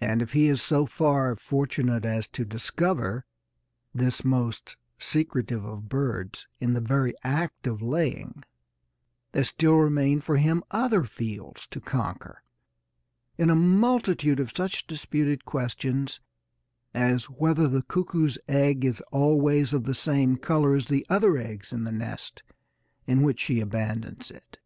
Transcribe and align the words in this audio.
And, 0.00 0.22
if 0.22 0.32
he 0.32 0.46
is 0.46 0.62
so 0.62 0.86
far 0.86 1.34
fortunate 1.34 2.04
as 2.04 2.28
to 2.28 2.44
discover 2.44 3.26
this 3.92 4.24
most 4.24 4.76
secretive 4.96 5.64
of 5.64 5.88
birds 5.88 6.46
in 6.60 6.72
the 6.74 6.80
very 6.80 7.14
act 7.24 7.66
of 7.66 7.82
laying, 7.82 8.44
there 9.32 9.42
still 9.42 9.74
remain 9.74 10.20
for 10.20 10.36
him 10.36 10.62
other 10.70 11.02
fields 11.02 11.66
to 11.66 11.80
conquer 11.80 12.44
in 13.36 13.50
a 13.50 13.56
multitude 13.56 14.38
of 14.38 14.52
such 14.56 14.86
disputed 14.86 15.44
questions 15.44 16.20
as 16.94 17.24
whether 17.24 17.66
the 17.66 17.82
cuckoo's 17.82 18.38
egg 18.46 18.84
is 18.84 19.00
always 19.10 19.72
of 19.72 19.82
the 19.82 19.94
same 19.96 20.36
colour 20.36 20.76
as 20.76 20.86
the 20.86 21.04
other 21.08 21.36
eggs 21.38 21.72
in 21.72 21.82
the 21.82 21.90
nest 21.90 22.44
in 23.08 23.20
which 23.22 23.40
she 23.40 23.58
abandons 23.58 24.30
it. 24.30 24.60